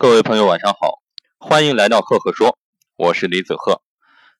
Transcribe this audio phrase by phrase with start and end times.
[0.00, 1.00] 各位朋友，晚上好，
[1.40, 2.56] 欢迎来到赫赫说，
[2.94, 3.82] 我是李子赫。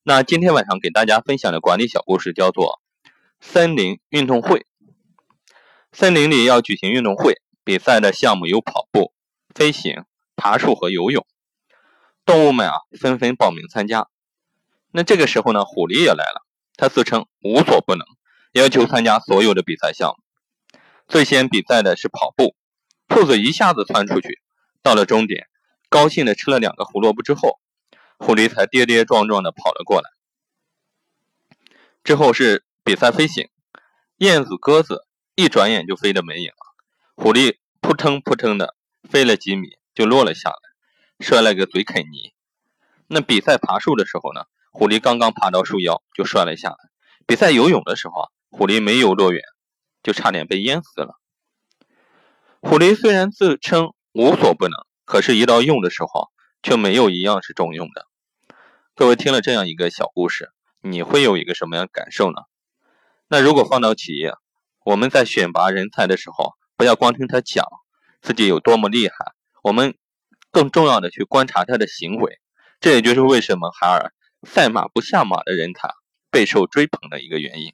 [0.05, 2.81] 那今天晚上给大家分享的管理小故事叫做
[3.41, 4.67] 森林运动会。
[5.91, 9.13] 森林里要举行运动会，比赛的项目有跑步、
[9.53, 10.05] 飞行、
[10.37, 11.27] 爬树和游泳。
[12.25, 14.07] 动物们啊纷纷报名参加。
[14.93, 16.47] 那这个时候呢，狐狸也来了，
[16.77, 18.07] 它自称无所不能，
[18.53, 20.79] 要求参加所有的比赛项目。
[21.09, 22.55] 最先比赛的是跑步，
[23.09, 24.41] 兔子一下子窜出去。
[24.89, 25.49] 到了终点，
[25.91, 27.61] 高兴的吃了两个胡萝卜之后，
[28.17, 30.09] 狐狸才跌跌撞撞的跑了过来。
[32.03, 33.51] 之后是比赛飞行，
[34.17, 36.75] 燕子、鸽子一转眼就飞得没影了，
[37.17, 38.77] 狐狸扑腾扑腾的
[39.11, 40.57] 飞了几米就落了下来，
[41.21, 42.33] 摔了个嘴啃泥。
[43.09, 46.77] 那比赛爬树的时候呢，狐狸刚刚爬到树腰就摔了下来。
[47.27, 49.43] 比赛游泳的时候啊，狐狸没游多远，
[50.03, 51.21] 就差点被淹死了。
[52.63, 53.93] 狐狸虽然自称。
[54.19, 58.09] 无所不能，可是，一到用的时候，却没有一样是中用的。
[58.97, 60.51] 各位听了这样一个小故事，
[60.83, 62.39] 你会有一个什么样感受呢？
[63.29, 64.33] 那如果放到企业，
[64.85, 67.65] 我们在选拔人才的时候，不要光听他讲
[68.21, 69.15] 自己有多么厉害，
[69.63, 69.97] 我们
[70.51, 72.41] 更重要的去观察他的行为。
[72.81, 74.13] 这也就是为什么海尔
[74.43, 75.91] 赛马不下马的人才
[76.29, 77.73] 备受追捧的一个原因。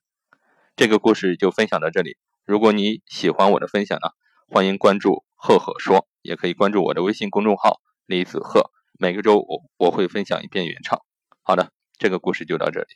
[0.76, 2.18] 这个故事就分享到这里。
[2.44, 4.10] 如果你喜欢我的分享呢，
[4.46, 6.06] 欢迎关注赫赫说。
[6.24, 10.98] 也可以关注我的微信公众号李子鹤，每个周五我会分享一篇原唱。
[11.42, 12.86] 好的，这个故事就到这里。